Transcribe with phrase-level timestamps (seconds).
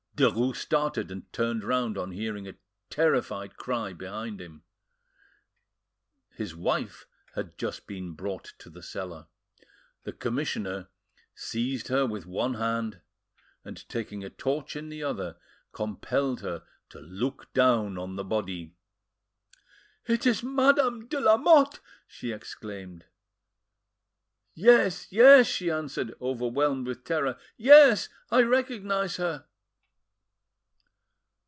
[0.17, 2.53] Derues started and turned round on hearing a
[2.91, 4.61] terrified cry behind him.
[6.35, 9.25] His wife had just been brought to the cellar.
[10.03, 10.89] The commissioner
[11.33, 13.01] seized her with one hand,
[13.65, 15.37] and taking a torch in the other,
[15.71, 18.75] compelled her to look down on the body.
[20.05, 23.05] "It is Madame de Lamotte!" she exclaimed.
[24.53, 29.47] "Yes, yes," she answered, overwhelmed with terror,—"yes, I recognise her!"